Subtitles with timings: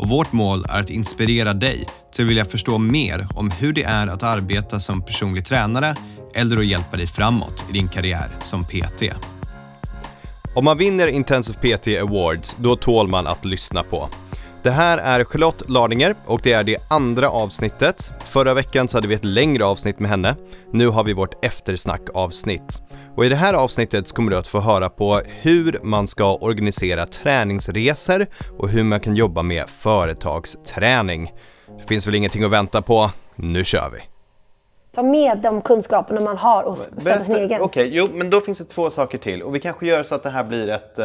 [0.00, 3.82] och vårt mål är att inspirera dig till att vilja förstå mer om hur det
[3.82, 5.94] är att arbeta som personlig tränare
[6.34, 9.02] eller att hjälpa dig framåt i din karriär som PT.
[10.54, 14.08] Om man vinner Intensive PT Awards, då tål man att lyssna på.
[14.62, 18.12] Det här är Charlotte Lardinger och det är det andra avsnittet.
[18.24, 20.36] Förra veckan så hade vi ett längre avsnitt med henne.
[20.72, 22.82] Nu har vi vårt eftersnack-avsnitt.
[23.16, 26.34] Och i det här avsnittet så kommer du att få höra på hur man ska
[26.34, 28.26] organisera träningsresor
[28.58, 31.32] och hur man kan jobba med företagsträning.
[31.78, 33.10] Det finns väl ingenting att vänta på.
[33.36, 34.09] Nu kör vi!
[34.92, 37.62] Ta med de kunskaperna man har och sätta sin egen.
[37.62, 40.14] Okej, okay, jo men då finns det två saker till och vi kanske gör så
[40.14, 41.04] att det här blir ett äh,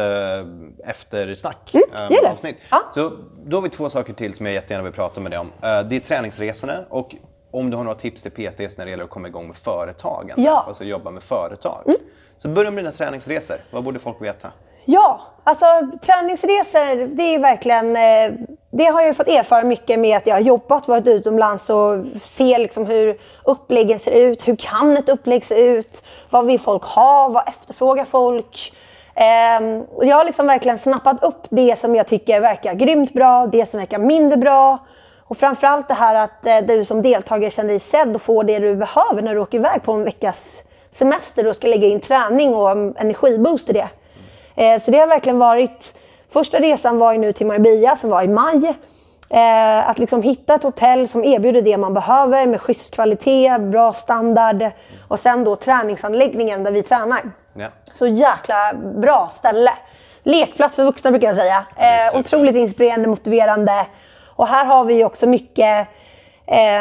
[0.90, 1.74] eftersnack.
[1.74, 2.56] Mm, äh, avsnitt.
[2.70, 2.82] Ja.
[2.94, 3.12] Så,
[3.44, 5.52] då har vi två saker till som jag jättegärna vill prata med dig om.
[5.62, 7.14] Äh, det är träningsresorna och
[7.50, 10.34] om du har några tips till PTs när det gäller att komma igång med företagen.
[10.36, 10.64] Ja.
[10.66, 11.82] Alltså jobba med företag.
[11.86, 11.98] Mm.
[12.38, 13.56] Så börja med dina träningsresor.
[13.70, 14.48] Vad borde folk veta?
[14.84, 15.66] Ja, alltså
[16.02, 17.96] träningsresor, det är ju verkligen...
[17.96, 22.06] Eh, det har jag fått erfara mycket med att jag har jobbat, varit utomlands och
[22.20, 24.48] ser liksom hur uppläggen ser ut.
[24.48, 26.02] Hur kan ett upplägg se ut?
[26.30, 27.28] Vad vill folk ha?
[27.28, 28.72] Vad efterfrågar folk?
[29.60, 33.46] Um, och jag har liksom verkligen snappat upp det som jag tycker verkar grymt bra,
[33.46, 34.78] det som verkar mindre bra.
[35.28, 38.58] Och framförallt det här att eh, du som deltagare känner dig sedd och får det
[38.58, 42.54] du behöver när du åker iväg på en veckas semester och ska lägga in träning
[42.54, 43.88] och energiboost i det.
[44.54, 45.94] Eh, så det har verkligen varit,
[46.38, 48.74] första resan var ju nu till Marbella som var i maj.
[49.28, 53.92] Eh, att liksom hitta ett hotell som erbjuder det man behöver med schysst kvalitet, bra
[53.92, 54.70] standard
[55.08, 57.20] och sen då träningsanläggningen där vi tränar.
[57.54, 57.68] Ja.
[57.92, 59.72] Så jäkla bra ställe.
[60.22, 61.66] Lekplats för vuxna brukar jag säga.
[61.76, 63.86] Eh, otroligt inspirerande, motiverande.
[64.36, 65.88] Och här har vi också mycket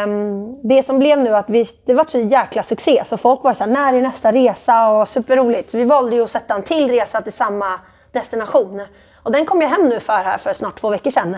[0.06, 3.53] Um, det som blev nu att vi, det var så jäkla succé så folk var
[3.53, 4.90] såhär, när är nästa resa?
[4.90, 5.72] Och superroligt.
[5.72, 7.79] Så vi valde ju att sätta en till resa till samma
[8.12, 8.81] destination.
[9.25, 11.38] Och den kom jag hem nu för här för snart två veckor sedan.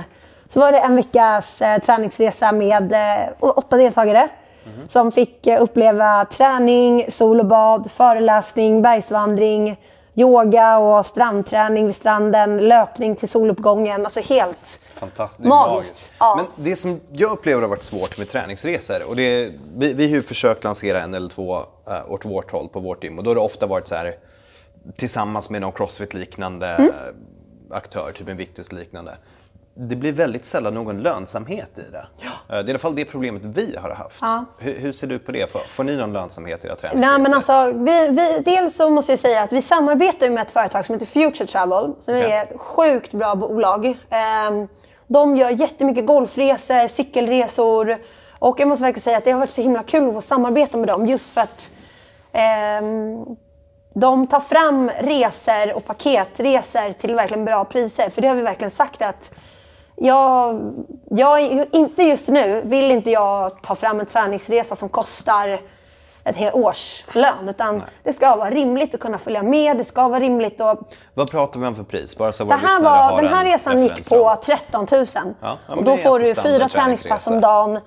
[0.49, 4.29] Så var det en veckas eh, träningsresa med eh, åtta deltagare.
[4.65, 4.89] Mm.
[4.89, 9.79] Som fick eh, uppleva träning, sol och bad, föreläsning, bergsvandring,
[10.15, 14.05] yoga och strandträning vid stranden, löpning till soluppgången.
[14.05, 15.47] Alltså helt Fantastiskt.
[15.47, 15.73] Magiskt.
[15.73, 16.11] magiskt.
[16.19, 16.35] Ja.
[16.35, 20.15] Men det som jag upplever har varit svårt med träningsresor och det vi, vi har
[20.15, 23.29] ju försökt lansera en eller två uh, åt vårt håll på vårt gym och då
[23.29, 24.15] har det ofta varit så här
[24.95, 26.91] tillsammans med någon crossfit-liknande mm.
[27.71, 29.17] Aktör, typ en Victus liknande.
[29.73, 32.07] Det blir väldigt sällan någon lönsamhet i det.
[32.17, 32.29] Ja.
[32.47, 34.17] Det är i alla fall det problemet vi har haft.
[34.21, 34.45] Ja.
[34.59, 35.51] Hur, hur, ser du på det?
[35.51, 37.11] Får, får ni någon lönsamhet i era träningsresor?
[37.11, 40.51] Nej, men alltså, vi, vi, dels så måste jag säga att vi samarbetar med ett
[40.51, 42.31] företag som heter Future Travel, som okay.
[42.31, 43.85] är ett sjukt bra bolag.
[43.85, 44.67] Um,
[45.07, 47.97] de gör jättemycket golfresor, cykelresor
[48.39, 50.77] och jag måste verkligen säga att det har varit så himla kul att få samarbeta
[50.77, 51.71] med dem just för att
[52.31, 52.81] eh,
[53.99, 58.09] de tar fram resor och paketresor till verkligen bra priser.
[58.09, 59.33] För det har vi verkligen sagt att
[59.95, 60.61] jag,
[61.09, 65.59] jag, inte just nu vill inte jag ta fram en träningsresa som kostar
[66.23, 67.49] ett helt årslön.
[67.49, 67.87] Utan Nej.
[68.03, 69.77] det ska vara rimligt att kunna följa med.
[69.77, 70.79] Det ska vara rimligt att...
[71.13, 72.17] Vad pratar vi om för pris?
[72.17, 75.05] Bara så det här var, den här resan gick på 13 000.
[75.15, 77.79] Ja, ja, och då får du fyra träningspass om dagen.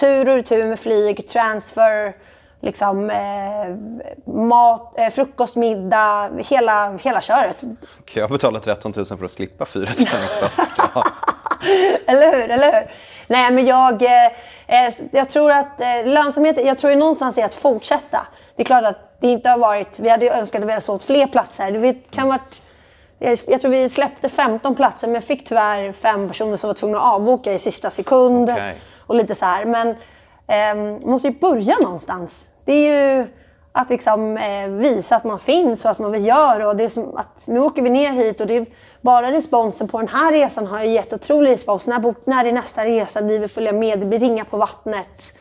[0.00, 2.14] Tur och retur med flyg, transfer,
[2.60, 7.60] liksom, eh, mat, eh, frukost, middag, hela, hela köret.
[8.04, 10.58] Kan jag betala 13 000 för att slippa fyra träningspass
[12.06, 12.90] eller hur, eller hur?
[13.26, 17.54] Nej, men jag, eh, jag tror att eh, lönsamheten, jag tror ju någonstans är att
[17.54, 18.26] fortsätta.
[18.56, 20.84] Det är klart att det inte har varit, vi hade ju önskat att vi hade
[20.84, 21.70] sålt fler platser.
[21.70, 22.62] Det kan varit,
[23.46, 27.14] jag tror vi släppte 15 platser men fick tyvärr fem personer som var tvungna att
[27.14, 28.50] avboka i sista sekund.
[28.50, 28.74] Okay.
[28.98, 29.64] Och lite så här.
[29.64, 29.96] Men eh,
[30.48, 32.46] man måste ju börja någonstans.
[32.64, 33.26] Det är ju
[33.72, 36.68] att liksom, eh, visa att man finns och att man vill göra.
[36.68, 38.66] Och det är som att nu åker vi ner hit och det är
[39.00, 41.86] bara responsen på den här resan har gett otrolig respons.
[41.86, 43.20] När, när är nästa resa?
[43.20, 44.00] Vi vill följa med.
[44.00, 45.34] Det blir ringa på vattnet.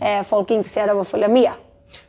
[0.00, 1.50] Eh, folk är intresserade av att följa med.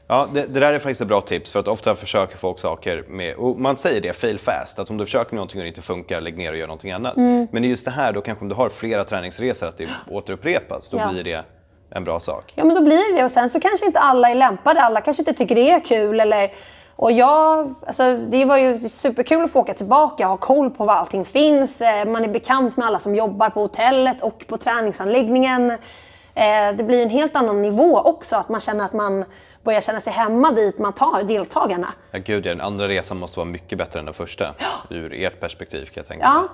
[0.07, 3.03] Ja, det, det, där är faktiskt ett bra tips för att ofta försöker folk saker
[3.07, 5.81] med, och man säger det, fail fast, att om du försöker någonting och det inte
[5.81, 7.17] funkar, lägg ner och gör någonting annat.
[7.17, 7.47] Mm.
[7.51, 10.97] Men just det här, då kanske om du har flera träningsresor att det återupprepas, då
[10.97, 11.11] ja.
[11.11, 11.43] blir det
[11.91, 12.53] en bra sak.
[12.55, 15.01] Ja men då blir det det och sen så kanske inte alla är lämpade, alla
[15.01, 16.51] kanske inte tycker det är kul eller
[16.95, 20.93] och jag, alltså, det var ju superkul att få åka tillbaka, ha koll på var
[20.93, 21.81] allting finns.
[21.81, 25.71] Eh, man är bekant med alla som jobbar på hotellet och på träningsanläggningen.
[26.35, 29.25] Eh, det blir en helt annan nivå också, att man känner att man
[29.63, 31.87] börjar känna sig hemma dit man tar deltagarna.
[32.11, 34.53] Ja, gud, den andra resan måste vara mycket bättre än den första.
[34.89, 36.49] Ur ert perspektiv kan jag tänka mig.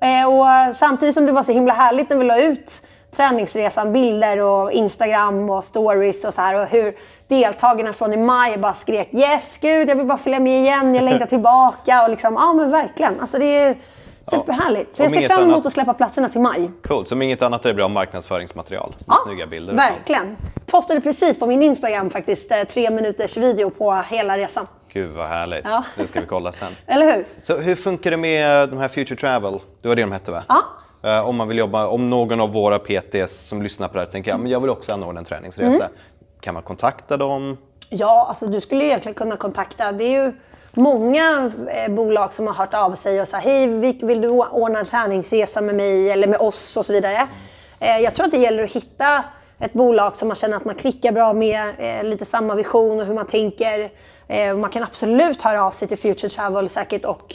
[0.00, 2.82] Ja, eh, och samtidigt som det var så himla härligt när vi la ut
[3.16, 6.96] träningsresan, bilder och Instagram och stories och så här och hur
[7.28, 11.04] deltagarna från i maj bara skrek yes, gud jag vill bara följa med igen, jag
[11.04, 13.20] längtar tillbaka och liksom, ja men verkligen.
[13.20, 13.76] Alltså det är
[14.30, 14.94] superhärligt.
[14.94, 15.66] Så jag ser fram emot annat...
[15.66, 16.70] att släppa platserna till maj.
[16.82, 20.36] Coolt, som inget annat är det bra marknadsföringsmaterial med ja, snygga bilder verkligen.
[20.66, 24.66] Postade precis på min Instagram faktiskt, eh, tre minuters video på hela resan.
[24.92, 25.64] Gud vad härligt.
[25.64, 25.84] Ja.
[25.96, 26.72] Det ska vi kolla sen.
[26.86, 27.26] Eller hur?
[27.42, 29.58] Så hur funkar det med de här Future Travel?
[29.82, 30.44] Det var det de hette va?
[30.48, 30.62] Ja.
[31.04, 34.06] Uh, om man vill jobba, om någon av våra PTs som lyssnar på det här
[34.06, 35.66] tänker att jag vill också anordna en träningsresa.
[35.66, 35.88] Mm.
[36.40, 37.56] Kan man kontakta dem?
[37.88, 39.92] Ja, alltså du skulle egentligen kunna kontakta.
[39.92, 40.32] Det är ju
[40.72, 43.66] många eh, bolag som har hört av sig och sagt hej,
[44.02, 47.26] vill du ordna en träningsresa med mig eller med oss och så vidare.
[47.80, 49.24] Eh, jag tror att det gäller att hitta
[49.58, 53.06] ett bolag som man känner att man klickar bra med, eh, lite samma vision och
[53.06, 53.90] hur man tänker.
[54.28, 57.34] Eh, man kan absolut höra av sig till Future Travel säkert och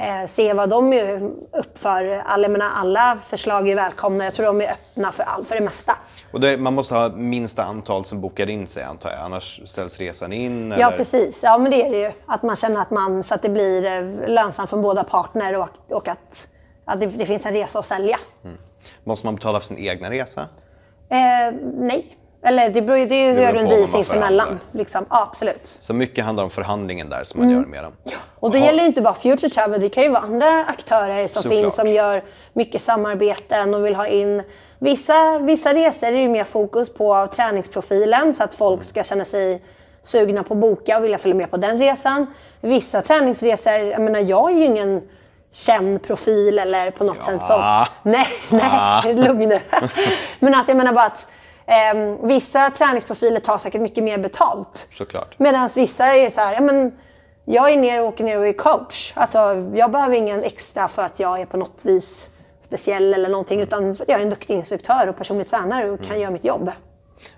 [0.00, 2.22] eh, se vad de är upp för.
[2.24, 4.24] Alla, menar, alla förslag är välkomna.
[4.24, 5.96] Jag tror de är öppna för, all, för det mesta.
[6.32, 9.98] Och är, man måste ha minsta antal som bokar in sig antar jag, annars ställs
[9.98, 10.72] resan in?
[10.72, 10.82] Eller?
[10.82, 12.12] Ja precis, ja men det är det ju.
[12.26, 15.68] Att man känner att man, så att det blir eh, lönsamt från båda partner och,
[15.88, 16.48] och att,
[16.84, 18.18] att det, det, finns en resa att sälja.
[18.44, 18.56] Mm.
[19.04, 20.40] Måste man betala för sin egna resa?
[21.08, 24.60] Eh, nej, eller det beror, det gör du en deal sinsemellan.
[24.72, 25.06] Liksom.
[25.10, 25.76] Ja, absolut.
[25.80, 27.60] Så mycket handlar om förhandlingen där som man mm.
[27.60, 27.92] gör med dem.
[28.04, 28.16] Ja.
[28.40, 28.66] Och det Aha.
[28.66, 31.60] gäller ju inte bara Future Travel, det kan ju vara andra aktörer som Såklart.
[31.60, 32.22] finns som gör
[32.52, 34.42] mycket samarbeten och vill ha in
[34.82, 39.62] Vissa, vissa resor är ju mer fokus på träningsprofilen så att folk ska känna sig
[40.02, 42.26] sugna på att boka och vilja följa med på den resan.
[42.60, 45.02] Vissa träningsresor, jag menar jag är ju ingen
[45.52, 47.26] känd profil eller på något ja.
[47.26, 47.86] sätt så.
[48.02, 49.60] Nej, nej, lugn nu.
[50.38, 51.26] Men att jag menar bara att
[51.70, 54.88] eh, vissa träningsprofiler tar säkert mycket mer betalt.
[54.92, 55.38] Såklart.
[55.38, 56.92] Medan vissa är så här, ja men
[57.44, 59.12] jag är ner och åker ner och är coach.
[59.16, 59.38] Alltså
[59.74, 62.28] jag behöver ingen extra för att jag är på något vis
[62.60, 66.20] speciell eller någonting utan jag är en duktig instruktör och personlig tränare och kan mm.
[66.20, 66.70] göra mitt jobb.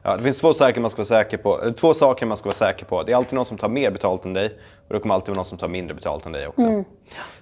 [0.02, 1.72] Ja, det finns två saker man ska vara säker på.
[1.76, 3.02] Två saker man ska vara säker på.
[3.02, 4.46] Det är alltid någon som tar mer betalt än dig
[4.88, 6.62] och det kommer alltid vara någon som tar mindre betalt än dig också.
[6.62, 6.84] Mm.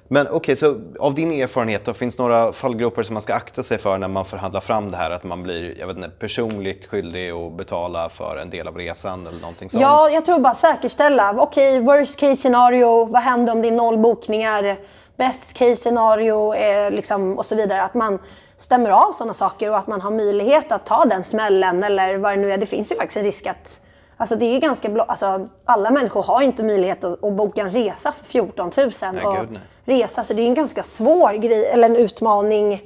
[0.09, 3.35] Men okej, okay, så av din erfarenhet då, finns det några fallgropar som man ska
[3.35, 5.11] akta sig för när man förhandlar fram det här?
[5.11, 9.27] Att man blir jag vet inte, personligt skyldig att betala för en del av resan
[9.27, 9.83] eller någonting sånt?
[9.83, 11.35] Ja, jag tror bara säkerställa.
[11.39, 13.05] Okej, okay, worst case scenario.
[13.05, 14.77] Vad händer om det är noll bokningar?
[15.21, 17.83] best case scenario eh, liksom, och så vidare.
[17.83, 18.19] Att man
[18.63, 22.33] stämmer av sådana saker och att man har möjlighet att ta den smällen eller vad
[22.33, 22.59] det nu är.
[22.59, 23.81] Det finns ju faktiskt en risk att
[24.21, 27.71] Alltså det är ganska blå, alltså alla människor har inte möjlighet att, att boka en
[27.71, 30.25] resa för 14 000 nej, och gud, resa.
[30.25, 32.83] Så det är en ganska svår grej, eller en utmaning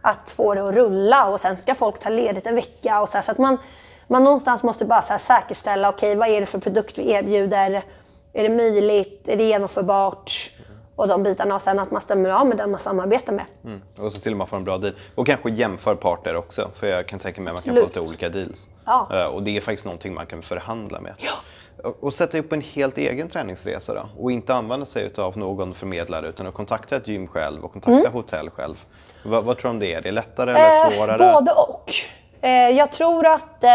[0.00, 3.18] att få det att rulla och sen ska folk ta ledigt en vecka och så,
[3.18, 3.58] här, så att man,
[4.06, 7.82] man någonstans måste bara så säkerställa, okej okay, vad är det för produkt vi erbjuder?
[8.32, 9.28] Är det möjligt?
[9.28, 10.50] Är det genomförbart?
[10.96, 13.44] Och de bitarna och sen att man stämmer av med den man samarbetar med.
[13.64, 13.82] Mm.
[13.98, 14.94] Och så till och med får en bra deal.
[15.14, 18.00] Och kanske jämför parter också, för jag kan tänka mig att man kan få lite
[18.00, 18.68] olika deals.
[18.84, 19.08] Ja.
[19.12, 21.14] Uh, och det är faktiskt någonting man kan förhandla med.
[21.18, 21.32] Ja.
[22.00, 24.08] Och, sätta upp en helt egen träningsresa då?
[24.22, 28.00] Och inte använda sig av någon förmedlare utan att kontakta ett gym själv och kontakta
[28.00, 28.12] mm.
[28.12, 28.84] hotell själv.
[29.24, 29.94] Vad, tror du om det?
[29.94, 31.32] Är det lättare eller eh, svårare?
[31.32, 31.92] både och.
[32.40, 33.70] Eh, jag tror att eh,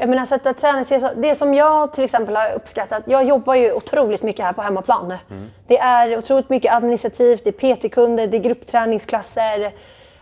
[0.00, 4.22] jag menar, sätta träningsresa, det som jag till exempel har uppskattat, jag jobbar ju otroligt
[4.22, 5.14] mycket här på hemmaplan.
[5.30, 5.50] Mm.
[5.66, 9.72] Det är otroligt mycket administrativt, det är PT-kunder, det är gruppträningsklasser,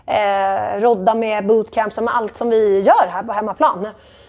[0.07, 3.89] eh, rodda med bootcamps, allt som vi gör här på hemmaplan.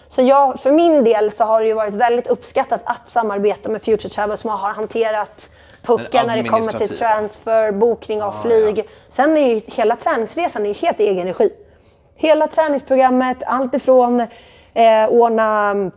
[0.10, 3.82] Så jag, för min del så har det ju varit väldigt uppskattat att samarbeta med
[3.82, 5.50] Future Travel som har hanterat
[5.82, 8.78] pucken när det kommer till transfer, bokning av ah, flyg.
[8.78, 8.84] Ja.
[9.10, 11.50] Sen är ju hela träningsresan är helt i egen regi.
[12.16, 14.28] Hela träningsprogrammet, allt ifrån
[14.74, 15.92] eh, ordna mm,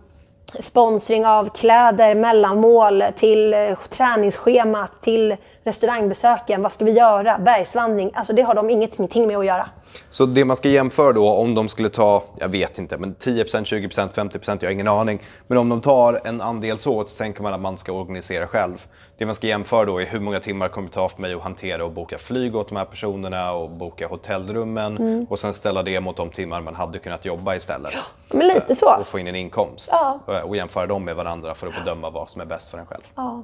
[0.60, 6.62] sponsring av kläder, mellanmål, till eh, träningsschemat, till restaurangbesöken.
[6.62, 7.38] Vad ska vi göra?
[7.38, 8.10] Bergsvandring.
[8.14, 9.68] Alltså det har de ingenting med att göra.
[10.10, 13.44] Så det man ska jämföra då om de skulle ta, jag vet inte, men 10%,
[13.44, 15.22] 20%, 50%, jag har ingen aning.
[15.46, 18.86] Men om de tar en andel så, så tänker man att man ska organisera själv.
[19.18, 21.42] Det man ska jämföra då är hur många timmar kommer det ta för mig att
[21.42, 25.26] hantera och boka flyg åt de här personerna och boka hotellrummen mm.
[25.30, 27.92] och sen ställa det mot de timmar man hade kunnat jobba istället.
[27.94, 28.96] Ja, men lite så.
[29.00, 29.88] Och få in en inkomst.
[29.92, 30.20] Ja.
[30.44, 33.02] Och jämföra dem med varandra för att bedöma vad som är bäst för en själv.
[33.14, 33.42] Ja.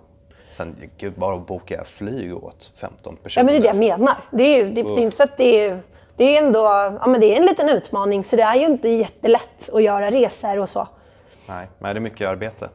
[0.53, 3.43] Sen, gud, bara att boka flyg åt 15 personer.
[3.43, 4.17] Ja, men det är det jag menar.
[4.31, 5.81] Det är, det, det är inte så att det är
[6.17, 6.61] det är ändå
[7.01, 10.11] ja, men det är en liten utmaning så det är ju inte jättelätt att göra
[10.11, 10.89] resor och så.
[11.47, 12.69] Nej, men det är mycket arbete.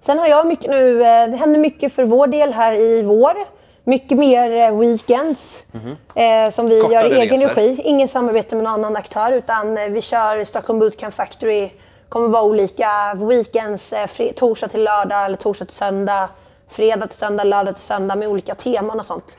[0.00, 3.34] Sen har jag mycket nu, eh, det händer mycket för vår del här i vår
[3.84, 5.62] Mycket mer eh, weekends
[6.14, 6.80] eh, som vi.
[6.80, 7.80] Kortare gör i egen regi.
[7.84, 11.70] Ingen samarbete med någon annan aktör utan eh, vi kör Stockholm Bootcamp Factory.
[12.08, 16.28] kommer vara olika weekends, eh, torsdag till lördag eller torsdag till söndag.
[16.70, 19.36] Fredag till söndag, lördag till söndag med olika teman och sånt.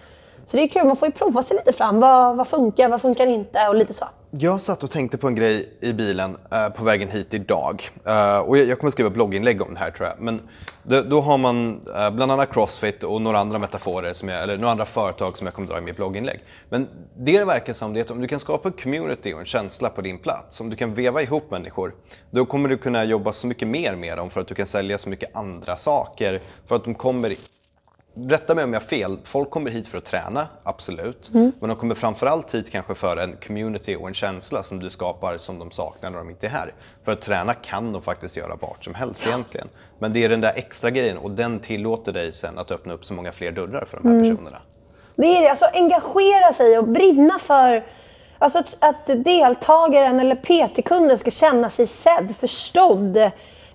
[0.52, 2.00] Så det är kul, man får ju prova sig lite fram.
[2.00, 4.06] Vad, vad funkar, vad funkar inte och lite så.
[4.32, 7.90] Jag satt och tänkte på en grej i bilen eh, på vägen hit idag.
[8.06, 10.20] Eh, och jag, jag kommer skriva blogginlägg om det här tror jag.
[10.20, 10.42] Men
[10.84, 14.58] då, då har man eh, bland annat Crossfit och några andra metaforer, som jag, eller
[14.58, 16.40] några andra företag som jag kommer dra i mitt blogginlägg.
[16.70, 19.40] Men det det verkar som det är att om du kan skapa en community och
[19.40, 21.94] en känsla på din plats, om du kan veva ihop människor,
[22.32, 24.98] då kommer du kunna jobba så mycket mer med dem för att du kan sälja
[24.98, 26.42] så mycket andra saker.
[26.68, 27.36] För att de kommer
[28.14, 31.30] Rätta mig om jag har fel, folk kommer hit för att träna, absolut.
[31.60, 35.38] Men de kommer framförallt hit kanske för en community och en känsla som du skapar
[35.38, 36.74] som de saknar när de inte är här.
[37.04, 39.68] För att träna kan de faktiskt göra vart som helst egentligen.
[40.00, 43.06] Men det är den där extra grejen och den tillåter dig sen att öppna upp
[43.06, 44.58] så många fler dörrar för de här personerna.
[45.16, 47.84] Det är det, alltså engagera sig och brinna för
[48.40, 53.18] alltså att, att deltagaren eller PT-kunden ska känna sig sedd, förstådd.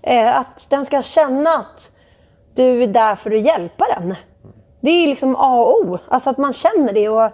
[0.02, 1.90] Eh, att den ska känna att
[2.56, 4.14] du är där för att hjälpa den.
[4.80, 7.08] Det är liksom A och O, alltså att man känner det.
[7.08, 7.30] Och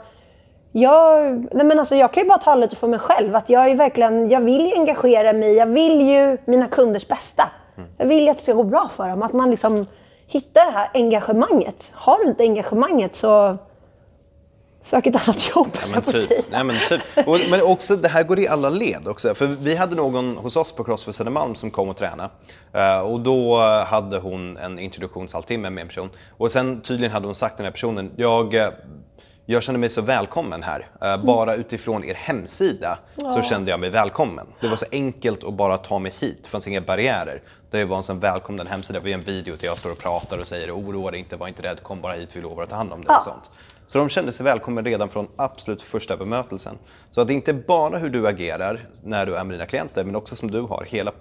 [0.73, 3.37] jag, nej men alltså jag kan ju bara tala lite för mig själv.
[3.37, 7.51] Att jag, är verkligen, jag vill ju engagera mig, jag vill ju mina kunders bästa.
[7.99, 9.23] Jag vill ju att det ska gå bra för dem.
[9.23, 9.87] Att man liksom
[10.27, 11.91] hittar det här engagemanget.
[11.93, 13.57] Har du inte engagemanget så
[14.83, 16.29] sök ett annat jobb, Ja, men typ.
[16.29, 16.43] säga.
[16.51, 17.01] Nej, men typ.
[17.29, 19.35] Och, men också, det här går i alla led också.
[19.35, 22.31] För vi hade någon hos oss på Crossfit Södermalm som kom och tränade.
[22.73, 26.11] Eh, och då hade hon en introduktionshalvtimme med en person.
[26.39, 28.69] Och sen tydligen hade hon sagt till den här personen, jag, eh,
[29.47, 30.87] jag känner mig så välkommen här.
[31.03, 34.47] Eh, bara utifrån er hemsida så kände jag mig välkommen.
[34.61, 37.43] Det var så enkelt att bara ta mig hit, det fanns inga barriärer.
[37.71, 39.01] Det var en sån välkomnande hemsida.
[39.01, 41.49] Vi har en video där jag står och pratar och säger oroa dig inte, var
[41.49, 43.07] inte rädd, kom bara hit, vi lovar att ta hand om dig.
[43.09, 43.17] Ja.
[43.19, 43.51] Och sånt.
[43.93, 46.79] Så de kände sig välkomna redan från absolut första bemötelsen.
[47.11, 50.05] Så att det är inte bara hur du agerar när du är med dina klienter,
[50.05, 50.85] men också som du har.
[50.89, 51.13] Hela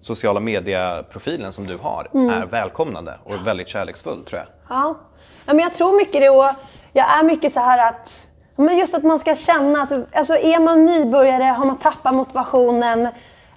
[0.00, 4.48] sociala media-profilen som du har är välkomnande och väldigt kärleksfull tror jag.
[4.68, 4.98] Ja.
[5.46, 6.44] ja, men jag tror mycket det och
[6.92, 10.60] jag är mycket så här att men just att man ska känna att alltså är
[10.60, 13.08] man nybörjare, har man tappat motivationen.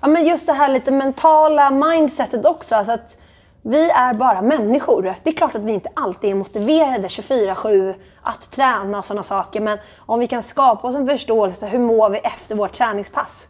[0.01, 2.75] Ja, men just det här lite mentala mindsetet också.
[2.75, 3.17] Alltså att
[3.65, 5.15] vi är bara människor.
[5.23, 9.61] Det är klart att vi inte alltid är motiverade 24-7 att träna och sådana saker.
[9.61, 13.47] Men om vi kan skapa oss en förståelse, hur mår vi efter vårt träningspass?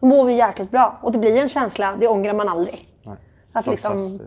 [0.00, 0.98] Då mår vi jäkligt bra.
[1.02, 2.88] Och det blir en känsla, det ångrar man aldrig.
[3.52, 4.20] Att liksom.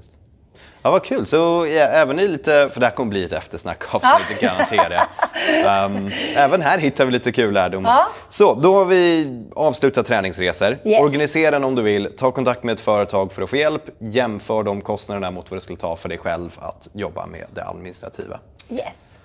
[0.82, 1.28] Ja, vad kul.
[1.28, 4.48] Så ja, även i lite, för det här kommer bli ett eftersnack avsnitt, ja.
[4.48, 5.86] garanterar jag.
[5.86, 7.86] Um, även här hittar vi lite kul lärdom.
[7.86, 8.08] Ja.
[8.30, 10.78] Så, då har vi avslutat träningsresor.
[10.86, 11.02] Yes.
[11.02, 12.12] Organisera den om du vill.
[12.18, 13.84] Ta kontakt med ett företag för att få hjälp.
[14.00, 17.66] Jämför de kostnaderna mot vad det skulle ta för dig själv att jobba med det
[17.66, 18.40] administrativa.
[18.70, 19.20] yes.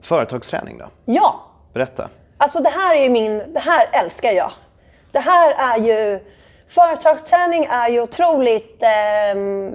[0.00, 0.86] Företagsträning då?
[1.04, 2.08] Ja, Berätta.
[2.38, 4.50] Alltså det här är ju min, det här älskar jag.
[5.12, 6.20] Det här är ju,
[6.68, 9.74] företagsträning är ju otroligt ehm,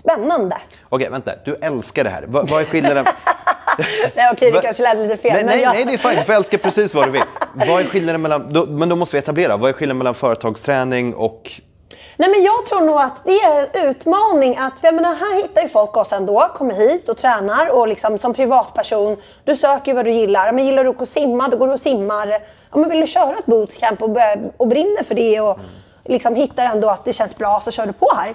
[0.00, 0.56] spännande.
[0.88, 1.32] Okej, vänta.
[1.44, 2.24] Du älskar det här.
[2.26, 3.04] Vad, vad är skillnaden?
[4.14, 5.32] Nej okej, det kanske lät lite fel.
[5.32, 6.18] nej, nej, jag, nej, det är fint.
[6.18, 7.22] Du får älska precis vad du vill.
[7.54, 11.14] Vad är skillnaden mellan, då, men då måste vi etablera, vad är skillnaden mellan företagsträning
[11.14, 11.60] och
[12.16, 15.42] Nej men jag tror nog att det är en utmaning att, för jag menar här
[15.42, 19.94] hittar ju folk oss ändå, kommer hit och tränar och liksom som privatperson, du söker
[19.94, 20.52] vad du gillar.
[20.52, 22.28] Men gillar du att gå och simma, då går du och simmar.
[22.70, 24.16] Ja, men vill du köra ett bootcamp och,
[24.56, 25.58] och brinner för det och
[26.04, 28.34] liksom hittar ändå att det känns bra så kör du på här.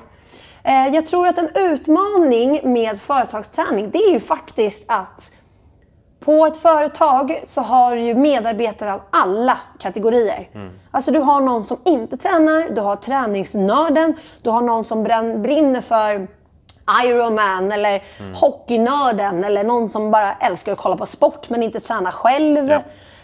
[0.65, 5.31] Eh, jag tror att en utmaning med företagsträning det är ju faktiskt att
[6.19, 10.49] på ett företag så har du medarbetare av alla kategorier.
[10.91, 15.81] Alltså du har någon som inte tränar, du har träningsnörden, du har någon som brinner
[15.81, 16.27] för
[17.05, 18.03] Ironman eller
[18.33, 22.69] hockeynörden eller någon som bara älskar att kolla på sport men inte tränar själv.
[22.69, 22.81] Ja.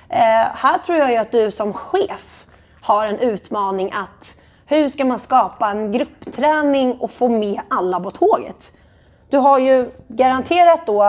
[0.09, 2.45] Eh, här tror jag ju att du som chef
[2.81, 4.35] har en utmaning att
[4.71, 8.71] hur ska man skapa en gruppträning och få med alla på tåget?
[9.29, 11.03] Du har ju garanterat då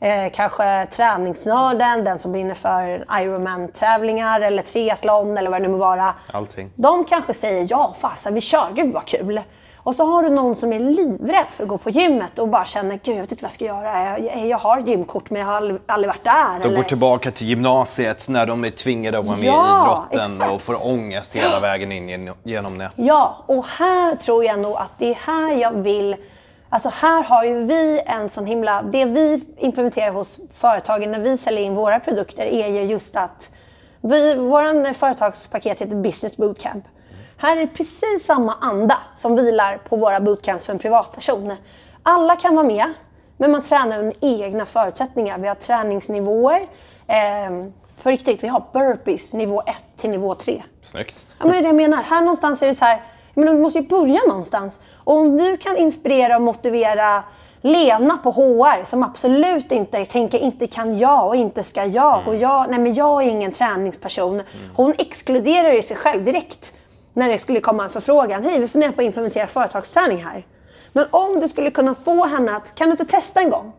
[0.00, 5.78] eh, kanske träningsnörden, den som brinner för Ironman-tävlingar eller triathlon eller vad det nu må
[5.78, 6.14] vara.
[6.32, 6.70] Allting.
[6.74, 9.40] De kanske säger ja, fasen vi kör, gud vad kul.
[9.86, 12.64] Och så har du någon som är livrädd för att gå på gymmet och bara
[12.64, 14.18] känner gud jag vet inte vad jag ska göra.
[14.18, 16.58] Jag, jag har gymkort men jag har aldrig, aldrig varit där.
[16.58, 16.76] De eller...
[16.76, 20.52] går tillbaka till gymnasiet när de är tvingade att vara med Ja, i idrotten exakt.
[20.52, 22.90] och får ångest hela vägen in gen- genom det.
[22.96, 26.16] Ja, och här tror jag nog att det är här jag vill...
[26.68, 28.82] Alltså här har ju vi en sån himla...
[28.82, 33.50] Det vi implementerar hos företagen när vi säljer in våra produkter är ju just att
[34.00, 34.34] vi,
[34.98, 36.84] företagspaket heter Business Bootcamp.
[37.36, 41.52] Här är precis samma anda som vilar på våra bootcamps för en privatperson.
[42.02, 42.92] Alla kan vara med.
[43.36, 45.38] Men man tränar under egna förutsättningar.
[45.38, 46.60] Vi har träningsnivåer.
[47.06, 47.66] Eh,
[48.02, 50.62] på riktigt, vi har burpees nivå 1 till nivå 3.
[50.82, 51.26] Snyggt.
[51.38, 52.02] Ja, men det är det jag menar.
[52.02, 53.02] Här någonstans är det så här,
[53.34, 54.80] men du måste ju börja någonstans.
[54.94, 57.22] Och om du kan inspirera och motivera
[57.60, 62.18] Lena på HR som absolut inte tänker inte kan jag och inte ska jag.
[62.18, 62.28] Mm.
[62.28, 64.42] Och jag, nej men jag är ingen träningsperson.
[64.74, 66.72] Hon exkluderar ju sig själv direkt
[67.16, 68.44] när det skulle komma en förfrågan.
[68.44, 70.46] Hej, vi funderar på att implementera företagsträning här.
[70.92, 73.72] Men om du skulle kunna få henne att, kan du inte testa en gång?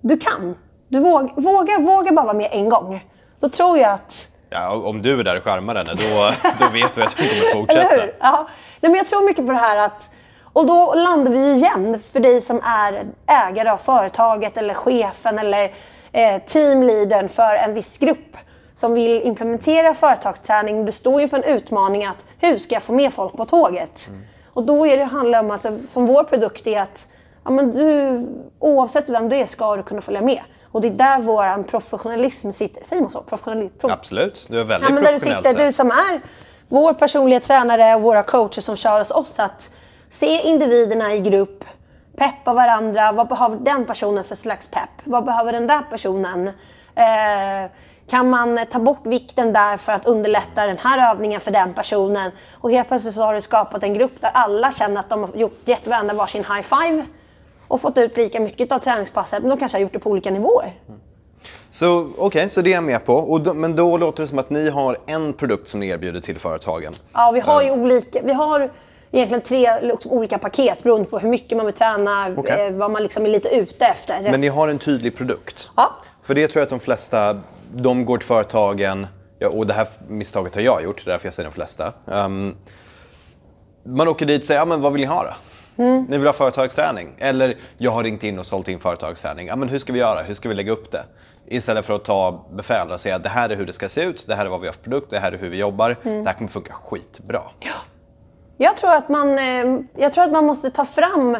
[0.00, 0.56] Du kan.
[0.88, 3.04] Du våga, våga, våga bara vara med en gång.
[3.40, 6.30] Då tror jag att Ja, om du är där och charmar henne, då,
[6.66, 8.02] då vet vi att hon kommer Eller fortsätta.
[8.02, 8.14] hur?
[8.20, 8.48] Ja.
[8.80, 10.10] Nej, men jag tror mycket på det här att
[10.52, 15.64] och då landar vi igen för dig som är ägare av företaget eller chefen eller
[16.12, 18.36] eh, teamleadern för en viss grupp
[18.74, 20.84] som vill implementera företagsträning.
[20.84, 24.08] Du står ju för en utmaning att hur ska jag få med folk på tåget?
[24.46, 27.08] Och då är det, handlar det om att, som vår produkt är att
[27.44, 28.26] ja, men du,
[28.58, 30.40] oavsett vem du är ska du kunna följa med.
[30.72, 32.84] Och det är där vår professionalism sitter.
[32.84, 33.22] Säger man så?
[33.22, 33.74] Professionalism?
[33.78, 36.20] Prof- Absolut, du är väldigt Ja, men där du sitter, du som är
[36.68, 39.38] vår personliga tränare och våra coacher som kör hos oss.
[39.38, 39.70] Att
[40.10, 41.64] se individerna i grupp,
[42.16, 43.12] peppa varandra.
[43.12, 44.90] Vad behöver den personen för slags pepp?
[45.04, 46.48] Vad behöver den där personen?
[46.94, 47.70] Eh,
[48.08, 52.30] kan man ta bort vikten där för att underlätta den här övningen för den personen?
[52.52, 55.30] Och helt plötsligt så har du skapat en grupp där alla känner att de har
[55.34, 57.04] gjort, gett varandra varsin high five
[57.68, 60.30] och fått ut lika mycket av träningspasset, men de kanske har gjort det på olika
[60.30, 60.72] nivåer.
[61.70, 63.14] Så okej, så det är jag med på.
[63.14, 66.20] Och då, men då låter det som att ni har en produkt som ni erbjuder
[66.20, 66.92] till företagen.
[67.12, 68.20] Ja, vi har ju olika.
[68.22, 68.70] Vi har
[69.10, 72.66] egentligen tre liksom, olika paket beroende på hur mycket man vill träna, Okej.
[72.66, 74.22] eh, vad man liksom är lite ute efter.
[74.22, 75.70] Men ni har en tydlig produkt.
[75.76, 75.90] Ja.
[76.22, 77.40] För det tror jag att de flesta,
[77.74, 79.06] de går till företagen,
[79.38, 81.92] ja, och det här misstaget har jag gjort, det är därför jag säger de flesta.
[82.12, 82.56] Ehm,
[83.82, 85.34] man åker dit och säger, ja men vad vill ni ha då?
[85.82, 86.06] Mm.
[86.08, 87.14] Ni vill ha företagsträning?
[87.18, 89.46] Eller, jag har ringt in och sålt in företagsträning.
[89.46, 90.22] Ja men hur ska vi göra?
[90.22, 91.04] Hur ska vi lägga upp det?
[91.46, 94.24] Istället för att ta befäl och säga, det här är hur det ska se ut,
[94.26, 95.96] det här är vad vi har för produkt, det här är hur vi jobbar.
[96.02, 96.24] Mm.
[96.24, 97.42] Det här kommer funka skitbra.
[98.56, 101.36] Jag tror att man, eh, jag tror att man måste ta fram...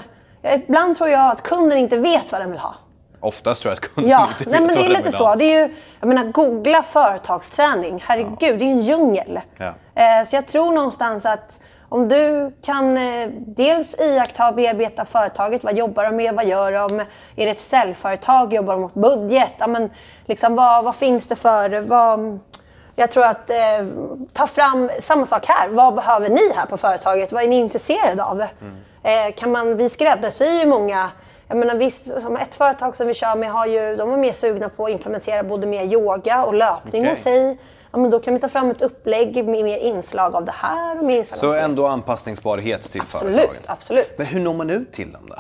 [0.54, 2.74] Ibland tror jag att kunden inte vet vad den vill ha.
[3.24, 5.34] Oftast tror jag att kunden Ja, inte nej, men det är lite så.
[5.34, 8.04] Det är ju, jag menar, googla företagsträning.
[8.06, 9.40] Herregud, det är en djungel.
[9.56, 9.74] Ja.
[9.94, 15.64] Eh, så jag tror någonstans att om du kan eh, dels iaktta och bearbeta företaget.
[15.64, 16.34] Vad jobbar de med?
[16.34, 17.00] Vad gör de?
[17.00, 17.06] Är
[17.46, 18.54] det ett säljföretag?
[18.54, 19.52] Jobbar de mot budget?
[19.58, 19.90] Ja, men,
[20.26, 21.80] liksom, vad, vad finns det för...
[21.80, 22.38] Vad,
[22.96, 23.56] jag tror att eh,
[24.32, 25.68] ta fram samma sak här.
[25.68, 27.32] Vad behöver ni här på företaget?
[27.32, 28.40] Vad är ni intresserade av?
[29.02, 31.10] Eh, kan man, vi skräddarsyr ju många
[31.48, 34.32] jag menar, visst, som ett företag som vi kör med har ju, de är mer
[34.32, 37.10] sugna på att implementera både mer yoga och löpning Okej.
[37.10, 37.58] hos sig.
[37.92, 40.98] Ja, men då kan vi ta fram ett upplägg med mer inslag av det här
[40.98, 41.60] och mer inslag Så av det.
[41.60, 43.62] ändå anpassningsbarhet till Absolut, företagen.
[43.66, 44.14] absolut.
[44.18, 45.36] Men hur når man ut till dem då?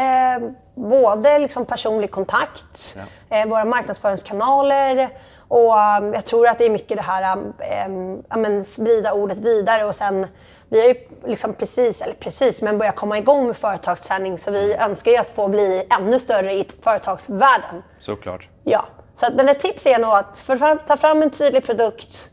[0.00, 2.96] Eh, både liksom personlig kontakt,
[3.30, 5.08] eh, våra marknadsföringskanaler
[5.48, 9.38] och eh, jag tror att det är mycket det här eh, ja, men sprida ordet
[9.38, 10.26] vidare och sen
[10.72, 10.94] vi har ju
[11.26, 15.30] liksom precis, eller precis, men börjat komma igång med företagsträning så vi önskar ju att
[15.30, 17.82] få bli ännu större i företagsvärlden.
[17.98, 18.48] Såklart.
[18.64, 22.30] Ja, så att, men ett tips är nog att för, ta fram en tydlig produkt,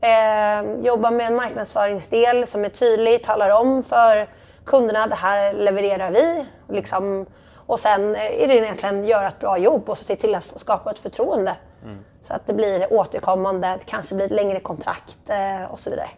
[0.00, 4.26] eh, jobba med en marknadsföringsdel som är tydlig, talar om för
[4.64, 6.46] kunderna det här levererar vi.
[6.68, 7.26] Liksom,
[7.66, 10.98] och sen är det egentligen göra ett bra jobb och se till att skapa ett
[10.98, 11.56] förtroende.
[12.24, 16.08] Så att det blir återkommande, det kanske blir ett längre kontrakt eh, och så vidare.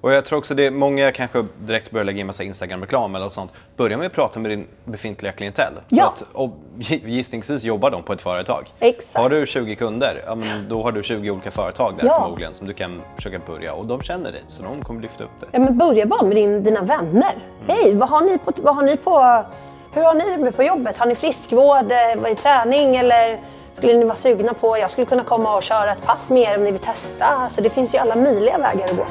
[0.00, 3.32] Och jag tror också det, många kanske direkt börjar lägga in massa Instagram-reklam eller något
[3.32, 3.52] sånt.
[3.76, 5.72] Börja med att prata med din befintliga klientell.
[5.88, 6.04] Ja.
[6.06, 8.72] Att, och gissningsvis jobbar de på ett företag.
[8.80, 9.16] Exakt.
[9.16, 12.20] Har du 20 kunder, ja, men då har du 20 olika företag där Ja.
[12.22, 13.72] förmodligen som du kan försöka börja.
[13.72, 15.46] Och de känner dig, så de kommer lyfta upp det.
[15.52, 17.34] Ja, men börja bara med din, dina vänner.
[17.68, 19.44] Hej, vad har ni på, vad har ni på,
[19.92, 20.98] hur har ni det på jobbet?
[20.98, 23.40] Har ni friskvård, eh, var det träning eller
[23.76, 26.58] skulle ni vara sugna på, jag skulle kunna komma och köra ett pass med er
[26.58, 27.24] om ni vill testa.
[27.24, 29.06] Alltså, det finns ju alla möjliga vägar att gå.